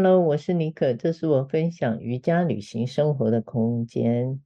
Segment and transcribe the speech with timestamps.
[0.00, 4.40] Hello，我是妮可，这是我分享瑜伽旅行生活的空间，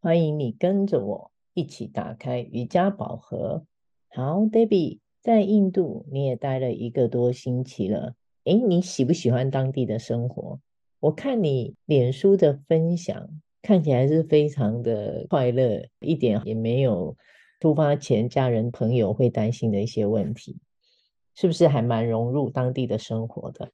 [0.00, 3.64] 欢迎你跟着我一起打开瑜伽宝盒。
[4.08, 10.58] 好，Debbie，在印度你也待了一个多星期了，诶，你喜不喜欢当地的生活？
[10.98, 13.28] 我看你脸书的分享，
[13.62, 17.16] 看起来是非常的快乐，一点也没有
[17.60, 20.58] 出发前家人朋友会担心的一些问题，
[21.36, 23.70] 是不是还蛮融入当地的生活的？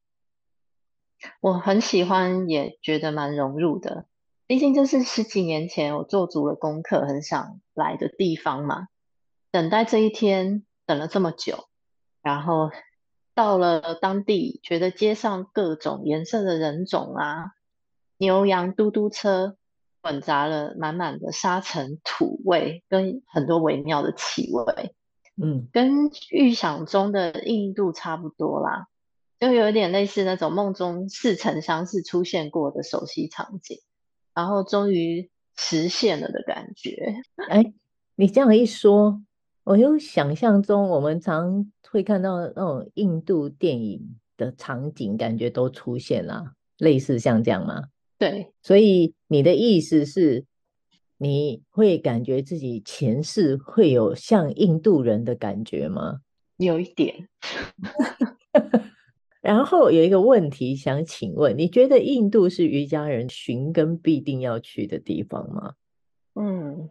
[1.41, 4.07] 我很喜欢，也觉得蛮融入的。
[4.47, 8.89] 毕竟这是十几年前我做足了功课，很想来的地方嘛。
[9.51, 11.65] 等待这一天，等了这么久，
[12.23, 12.71] 然后
[13.35, 17.53] 到了当地，觉得街上各种颜色的人种啊，
[18.19, 19.57] 牛羊嘟嘟车，
[20.03, 24.95] 混杂了满满的沙尘土味，跟很多微妙的气味。
[25.43, 28.89] 嗯，跟预想中的印度差不多啦。
[29.45, 33.79] 就有点类似那种梦中似曾相识出现过的熟悉场景，
[34.35, 37.15] 然后终于实现了的感觉。
[37.51, 37.75] 哎，
[38.17, 39.23] 你这样一说，
[39.65, 47.83] 我又想象中我们常会看到那种印度电影的场景，感觉都出现了，类似像这样吗？
[48.17, 50.47] 对，所以你的意思是，
[51.19, 56.21] 你会感觉自己前世会有像印度人的感觉吗？
[56.57, 57.29] 有一点。
[59.45, 65.75] 然后有一个问题想请问，你觉得印度是瑜伽人寻根必定要去的地方吗？
[66.35, 66.89] 嗯，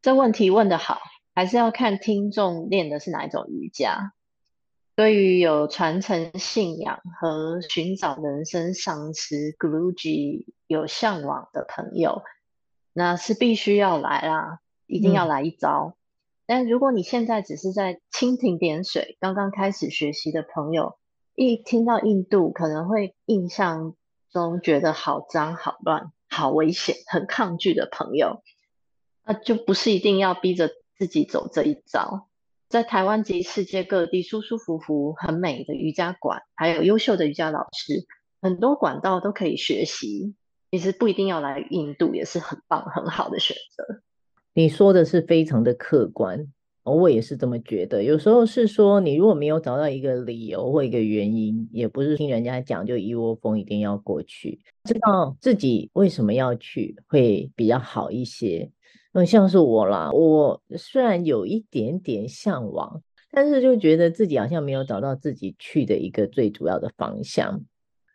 [0.00, 1.00] 这问题问得好，
[1.34, 4.14] 还是要看听众练的是哪一种瑜伽。
[4.94, 12.22] 对于有传承信仰和寻找人生上师 Guruji 有向往的朋友，
[12.94, 15.94] 那是必须要来啦，一定要来一遭。
[15.94, 15.96] 嗯、
[16.46, 20.96] 但如果你现在只是在蜻蜓点水，刚刚开始学习的朋友，
[21.34, 23.94] 一听到印度，可能会印象
[24.30, 28.42] 中觉得好脏、好乱、好危险、很抗拒的朋友，
[29.24, 32.28] 那就不是一定要逼着自己走这一招。
[32.68, 38.06] 在台湾及世界各地，舒舒服服、很美的瑜伽馆，还有优秀的瑜伽老师，
[38.40, 40.34] 很多管道都可以学习。
[40.70, 44.02] 其实不一定要来印度，也是很棒、很好的选择。
[44.54, 46.50] 你说的是非常的客观。
[46.84, 58.70] 我也是这么觉得，有时候是说，你如果没有找到一个理由或一个原因，也不是听人家讲就一窝蜂一定要过去，知道自己为什么要去会比较好一些。
[59.12, 63.00] 那，像是我啦，我虽然有一点点向往，
[63.30, 67.62] 但是就觉得自己好像没有找到自己去的一个最主要的方向。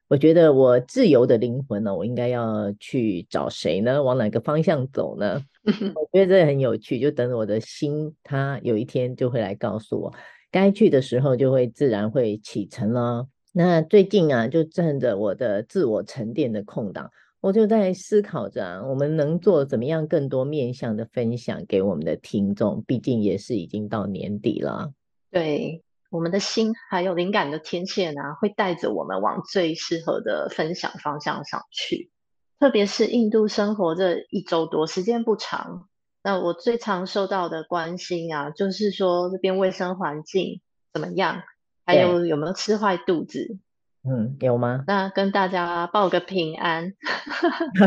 [0.09, 4.01] 我觉得我自由的灵魂呢，我应该要去找谁呢？
[4.01, 5.43] 往哪个方向走呢？
[5.65, 10.13] 我觉得这很有趣，就等我的心，它有一天就会来告诉我，
[10.49, 13.27] 该去的时候就会自然会启程了。
[13.51, 24.93] 那最近啊，就趁着我的自我沉淀的空档，我就在思考着啊，我们能做怎么样更多面向的分享给我们的听众，毕竟也是已经到年底了。
[25.29, 25.83] 对。
[26.09, 32.11] 我们的心还有灵感的天线啊，会带着我们往最适合的分享方向上去。
[32.59, 35.87] 特别是印度生活这一周多，时间不长。
[36.23, 41.43] 那我最常受到的关心啊，就是说这边卫生环境怎么样，
[41.85, 43.59] 还有有没有吃坏肚子？
[44.03, 44.85] 嗯，有吗？
[44.87, 46.93] 那跟大家报个平安，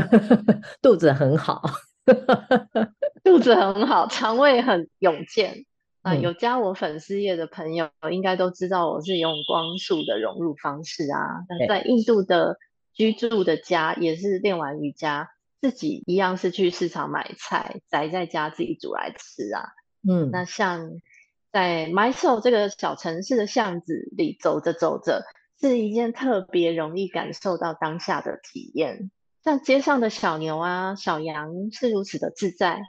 [0.83, 1.63] 肚子很好，
[3.25, 5.65] 肚子很好，肠胃很勇健。
[6.03, 11.45] 啊，有加我粉丝页的朋友应该都知道我是用光速的融入方式啊。
[11.49, 12.57] 那在印度的
[12.95, 15.29] 居住的家也是练完瑜伽，
[15.61, 19.69] 自己一样是去市场买菜，宅在家自己煮来吃啊。
[20.09, 20.91] 嗯，那像
[21.53, 25.25] 在 Mysore 这个小城市的巷子里走着走着，
[25.61, 29.11] 是一件特别容易感受到当下的体验。
[29.45, 32.81] 像街上的小牛啊、小羊是如此的自在。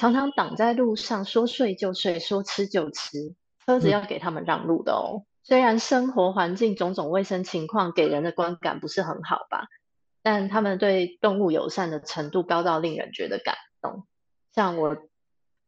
[0.00, 3.34] 常常挡在路上，说睡就睡，说吃就吃，
[3.66, 5.20] 车子要给他们让路的哦。
[5.20, 9.66] 嗯、虽然生活环境种种卫生情况给人的观感不是很好吧，
[10.22, 14.06] 但他们对动物友善的程度高到令人觉得感动。
[14.54, 14.96] 像我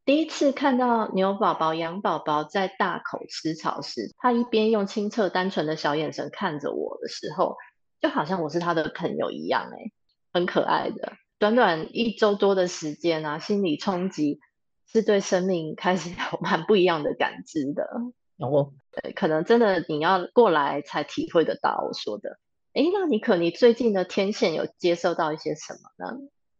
[0.06, 7.58] 第一次看到牛宝宝、羊宝宝在大口吃草时，他一边用清澈单纯的小眼神看着我的时候，
[8.00, 9.92] 就好像我是他的朋友一样，哎，
[10.32, 11.12] 很可爱的。
[11.42, 14.38] 短短一周多的时间啊，心理冲击
[14.86, 17.82] 是对生命开始有蛮不一样的感知的。
[18.38, 22.38] 哦，对，可能真的你要过来才体会得到我说的。
[22.74, 26.16] 诶，那你可，你最近的天线有接收到一些什么呢？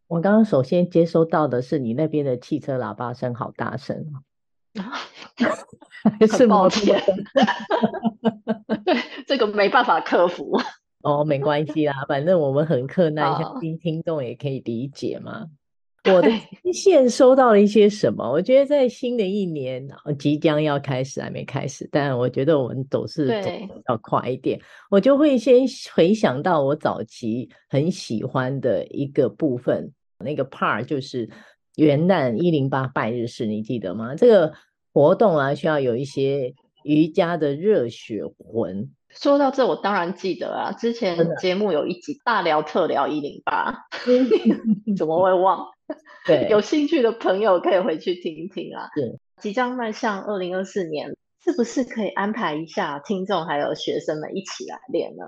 [0.07, 4.05] 我刚刚首先接收到的是你那边的汽车喇叭声好大声
[4.83, 4.99] 啊，
[6.27, 7.01] 是抱歉，
[8.83, 10.59] 对，这个没办法克服。
[11.03, 15.45] 哦，没关系啦，反正我们很克难，相信听众也可以理解嘛。
[16.05, 16.29] 我的
[16.73, 18.29] 线收到了一些什么？
[18.29, 19.87] 我觉得在新的一年
[20.19, 23.49] 即将要开始，还没开始，但我觉得我们都是走
[23.87, 24.59] 要快一点。
[24.89, 25.61] 我就会先
[25.93, 29.89] 回想到我早期很喜欢的一个部分，
[30.19, 31.29] 那个 part 就是
[31.75, 34.13] 元旦一零八拜日式，你记得吗？
[34.15, 34.53] 这个
[34.93, 36.53] 活动啊，需要有一些
[36.83, 38.91] 瑜伽的热血魂。
[39.09, 43.85] 说到这，我当然记得啊，之前节目有一集大聊特聊一零八，
[44.97, 45.67] 怎么会忘？
[46.25, 48.89] 对，有兴趣的朋友可以回去听一听啊。
[48.95, 55.25] 对，即将迈向二零二四年，是不是可以安排一下听众还有学生们一起来练呢？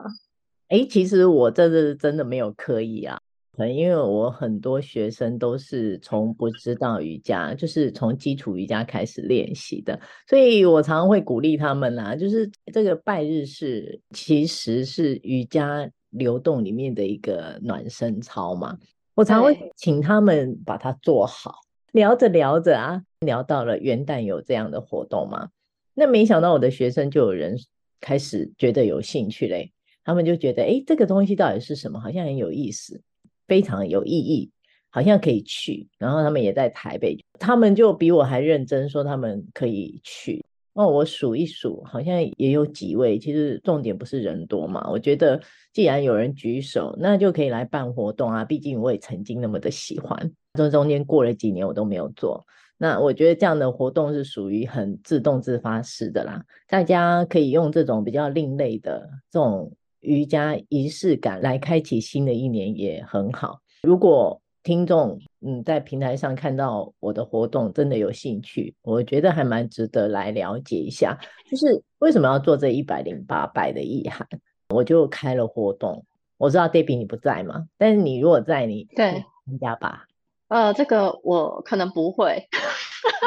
[0.69, 3.19] 哎，其实我这是真的没有刻意啊。
[3.59, 18.77] 因为我很多学生都是从不知道瑜伽，就是从基础瑜伽开始练习的，所以我常常会鼓励他们啦，就是这个拜日式其实是瑜伽流动里面的一个暖身操嘛。
[19.13, 21.61] 我常常会请他们把它做好。
[21.93, 25.47] 聊着聊着啊，聊到了元旦有这样的活动嘛，
[25.93, 27.57] 那没想到我的学生就有人
[28.01, 29.71] 开始觉得有兴趣嘞，
[30.03, 32.01] 他们就觉得哎，这个东西到底是什么？
[32.01, 33.01] 好像很有意思。
[33.47, 34.51] 非常有意义，
[34.89, 35.87] 好像可以去。
[35.97, 40.43] 然后他们也在台北，他们就比我还认真，说他们可以去。
[40.73, 43.17] 哦，我数一数，好像也有几位。
[43.17, 45.39] 其实重点不是人多嘛，我觉得
[45.71, 48.43] 既然有人举手，那就可以来办活动啊。
[48.43, 50.33] 毕竟我也曾经那么的喜欢。
[50.55, 52.45] 这中间过了几年，我都没有做。
[52.77, 59.71] 那我觉得这样的活动是属于很自动自发式的啦，大家可以用这种比较另类的这种。
[60.05, 63.59] 瑜伽仪式感来开启新的一年也很好。
[63.83, 71.19] 如果听众嗯在平台上看到我的活动，真的有兴趣，我觉得还蛮值得来了解一下。
[71.49, 74.27] 就是为什么要做这一百零八拜的意涵？
[74.69, 76.05] 我就开了活动。
[76.37, 80.05] 我知道 Debbie 你不在嘛，但是你如果在，你对参加吧。
[80.47, 82.47] 呃，这个我可能不会。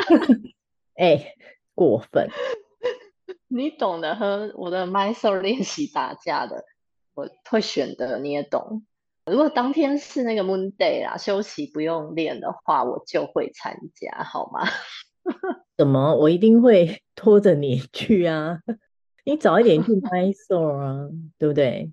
[0.99, 1.35] 哎、欸，
[1.75, 2.29] 过分。
[3.49, 6.65] 你懂得和我的 Mysore 练习打架的，
[7.15, 8.85] 我会选的，你也懂。
[9.25, 14.69] 如果当天是那个 Moon Day 啦，休息不用练的话，我就会参加，好吗？
[15.77, 16.15] 怎么？
[16.17, 18.61] 我一定会拖着你去啊！
[19.25, 21.09] 你早一点去 Mysore 啊，
[21.39, 21.93] 对不对？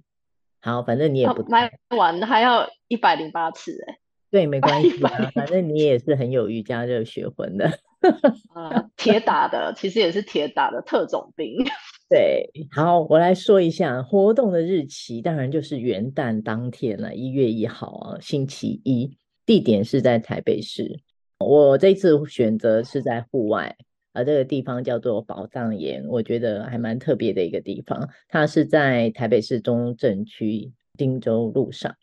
[0.61, 3.99] 好，反正你也不卖完还要一百零八次哎、欸。
[4.35, 7.71] 对，没关系啊， 反正你也是很有瑜伽热血魂的。
[8.53, 11.55] 啊，铁打的，其实也是铁打的特种兵。
[12.09, 19.17] 对，好，我来说一下活动的日期，当然就是元旦当天了，一月一号啊，星期一。
[19.45, 20.99] 地点是在台北市，
[21.39, 23.73] 我这次选择是在户外，
[24.11, 28.09] 而这个地方叫做宝藏岩，我觉得还蛮特别的一个地方。
[28.27, 31.95] 它是在台北市中正区汀州路上。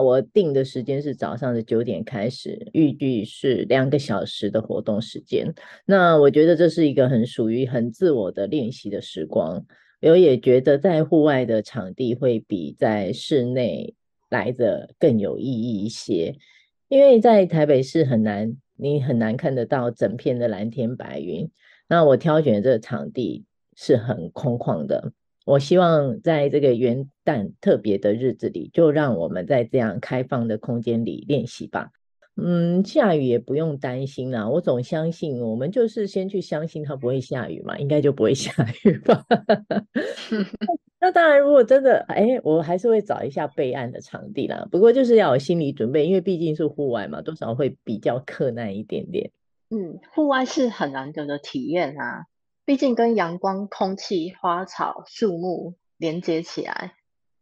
[0.00, 5.52] 我定的时间是早上的九点开始，预计是两个小时的活动时间。
[5.84, 9.64] 那我觉得这是一个很属于很自我的练习的时光。
[10.02, 13.94] 我也觉得在户外的场地会比在室内
[14.30, 16.36] 来的更有意义一些，
[16.88, 21.50] 因为在台北市很难，你很难看得到整片的蓝天白云。
[21.86, 23.44] 那我挑选这个场地
[23.76, 25.12] 是很空旷的。
[25.50, 31.90] 我希望在这个元旦特别的日子里，就让我们在这样开放的空间里练习吧。
[32.36, 34.48] 嗯，下雨也不用担心啦。
[34.48, 38.52] 我总相信，我们就是先去相信它不会下雨嘛，应该就不会下
[38.84, 39.26] 雨吧。
[41.00, 44.68] 那当然，如果真的，哎，我还是会找一下备案的场地啦。
[44.70, 49.32] 不过就是要有心理准备，因为毕竟是户外嘛，多少会比较克难一点点。
[49.70, 52.26] 嗯，户外是很难得的体验啊。
[52.70, 56.94] 毕竟跟阳光、空气、花草、树木连接起来，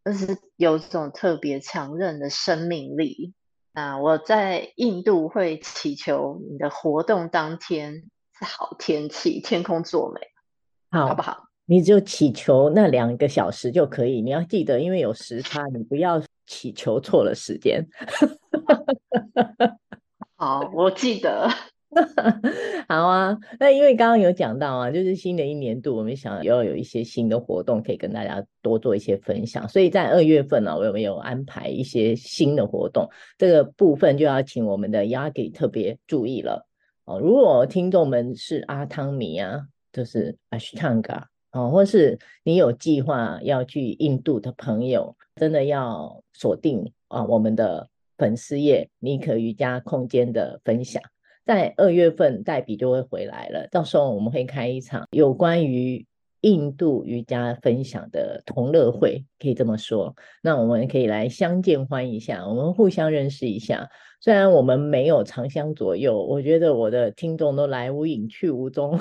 [0.03, 3.35] 就是有种特别强韧的生命力。
[3.75, 8.05] 那我在印度会祈求你的活动当天
[8.39, 11.45] 是好天气，天空作美，好，好不好？
[11.67, 14.23] 你就祈求那两个小时就可以。
[14.23, 17.87] 你要记得，因为有时差，你不要祈求错了时间。
[20.37, 21.51] 好，我记得。
[22.87, 33.09] 好啊，那因为刚刚有讲到啊，就是新的一年度，我们想要有一些新的活动可以跟大家多做一些分享，所以在二月份呢、啊，我有没有安排一些新的活动？
[33.39, 36.67] 这个部分就要请我们的 Yagi 特别注意了
[37.07, 37.19] 哦。
[37.19, 51.03] 如果听众们是阿汤迷啊，就是 Ashtanga 哦，或是你有计划要去印度的朋友，真的要锁定啊我们的粉丝页妮可瑜伽空间的分享。
[51.49, 53.67] 在二月份，黛比就会回来了。
[53.71, 56.05] 到时候我们会开一场有关于
[56.43, 60.15] 印度瑜伽分享的同乐会，可以这么说。
[60.43, 63.89] 那我们可以来相见欢一下，我们互相认识一下。
[64.21, 69.01] 虽然我们没有长相左右，我觉得我的听众都来无影去无踪。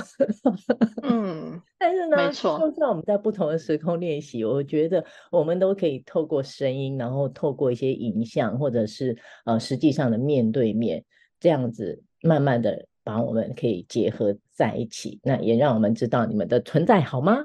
[1.03, 11.03] 嗯， 但是呢，没错，就算我们在不同的时空练习，我觉得我们都可以透过声音，然后透过一些影像，或者是呃实际上的面对面，
[11.41, 12.87] 这样子慢慢的。
[13.07, 17.37] 把我们可以结合在一起，那也让我们知道你们的存在，好吗？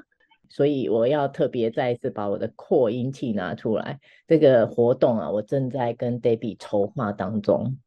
[0.49, 4.01] 所以我要特别再一次把我的扩音器拿出来。
[4.27, 7.77] 这个活动啊，我正在跟 Debbie 筹划当中。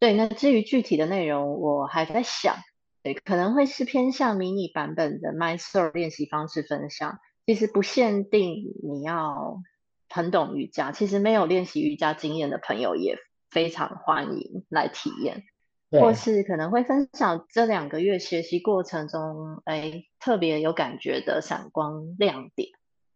[0.00, 2.56] 对，那至于具体的内容，我还在想，
[3.04, 7.20] 对，可能会是偏向迷你版本的 MySoul 练习方式分享。
[7.46, 9.62] 其实不限定你要
[10.08, 13.18] 很懂瑜伽，其实没有练习瑜伽经验的朋友也
[13.52, 15.44] 非常欢迎来体验。
[15.90, 22.68] 或是可能会分享这两个月学习过程中，哎，特别有感觉的闪光亮点，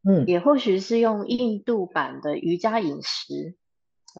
[0.02, 3.54] 嗯，也或许是用印度版的瑜伽饮食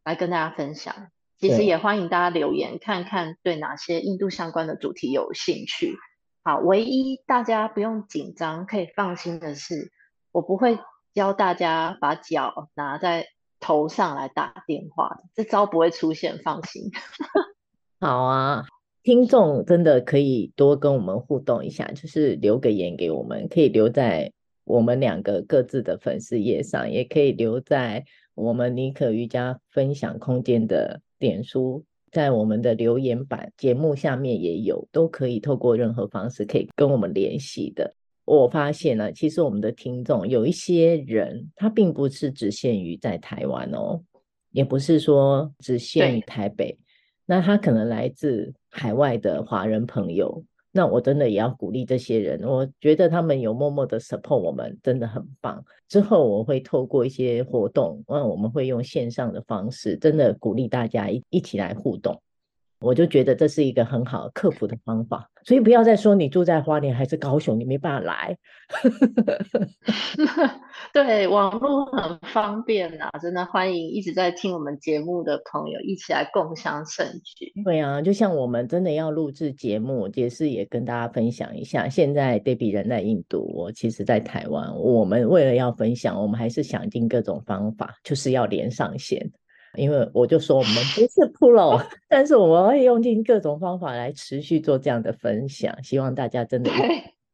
[0.05, 1.09] 来跟大家分享。
[1.37, 5.97] 其实也欢迎大家留言看看对哪些印度相关的主题有兴趣。
[6.43, 9.91] 好，唯一大家不用紧张，可以放心的是，
[10.31, 10.79] 我不会
[11.13, 13.27] 教大家把脚拿在
[13.61, 16.91] 头上来打电话，这招不会出现，放心。
[18.05, 18.67] 好啊，
[19.03, 24.31] 听众真的可以多跟我们互动一下，就是留个言给我们，可以留在
[24.65, 31.83] 我们两个各自的粉丝页上，也可以留在我们尼可瑜伽分享空间的点书，
[32.13, 37.95] 在我们的留言板节目下面也有，都可以透过任何方式可以跟我们联系的。
[38.27, 44.03] 我发现呢，其实我们的听众有一些人，他并不是只限于在台湾哦，
[44.51, 46.79] 也不是说只限于台北。
[47.27, 52.43] 那他可能来自海外的华人朋友，那我真的也要鼓励这些人。
[52.43, 55.65] 我觉得他们有默默的 support 我们，真的很棒。
[55.89, 62.21] 之后我会透过一些活动，那我们会用线上的方式，真的鼓励大家一一起来互动。
[62.81, 68.37] 我就觉得这是一个很好克服的方法，所以不要再说你住在花莲还是高雄，你没办法来。
[70.93, 77.53] 对，网络很方便啊，真的欢迎一直在听我们节目的朋友一起来共享盛举。
[77.65, 81.89] 对啊，就像我们真的要录制节目，也是也跟大家分享一下。
[81.89, 89.31] 现在 Debbie 人在印度，我其实在台湾，我们为了要分享，我们还是想尽各种方法，就是要连上线。
[89.77, 96.71] 因为我就说我们不是 pro，但是我们会用尽各种方法来持续做这样的分享，希望大家真的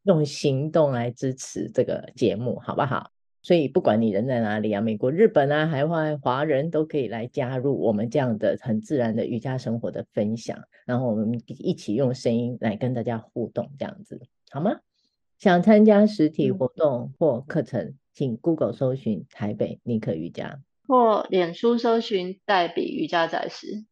[0.05, 3.11] 用行动来支持这个节目，好不好？
[3.43, 14.21] 所以不管你人在哪里啊，美国、日本啊，海外华人都可以来加入我们这样的很自然的瑜伽生活的分享，然后我们一起用声音来跟大家互动，这样子
[14.51, 14.73] 好吗？
[15.39, 20.61] 想参加实体活动或课程，请 Google 搜寻台北妮可瑜伽。
[20.91, 23.87] 或脸书搜寻代笔瑜伽在师。